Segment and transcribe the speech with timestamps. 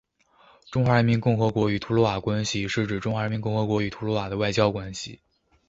[0.71, 5.19] 中华人民共和国与图瓦卢关系是指中华人民共和国与图瓦卢的外交关系。